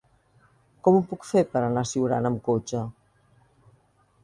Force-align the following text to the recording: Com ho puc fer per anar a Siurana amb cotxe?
Com 0.87 0.97
ho 0.99 1.03
puc 1.11 1.27
fer 1.33 1.43
per 1.51 1.61
anar 1.67 1.85
a 1.87 1.91
Siurana 1.91 2.33
amb 2.33 2.43
cotxe? 2.51 2.83